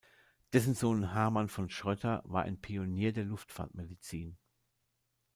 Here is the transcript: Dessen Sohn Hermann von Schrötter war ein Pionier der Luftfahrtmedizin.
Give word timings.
Dessen 0.53 0.73
Sohn 0.73 1.11
Hermann 1.13 1.47
von 1.47 1.69
Schrötter 1.69 2.23
war 2.25 2.41
ein 2.41 2.59
Pionier 2.59 3.13
der 3.13 3.23
Luftfahrtmedizin. 3.25 4.35